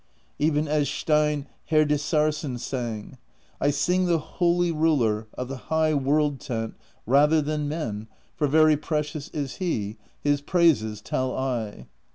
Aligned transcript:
Even 0.39 0.67
as 0.67 0.89
Steinn 0.89 1.45
Herdisarson 1.69 2.57
sang: 2.57 3.19
I 3.59 3.69
sing 3.69 4.05
the 4.05 4.17
holy 4.17 4.71
Ruler 4.71 5.27
Of 5.35 5.47
the 5.47 5.57
high 5.69 5.93
World 5.93 6.39
Tent 6.39 6.73
rather 7.05 7.39
Than 7.39 7.69
men, 7.69 8.07
for 8.35 8.47
very 8.47 8.77
precious 8.77 9.27
Is 9.27 9.57
He: 9.57 9.97
His 10.19 10.41
praises 10.41 11.01
tell 11.01 11.37
I. 11.37 11.85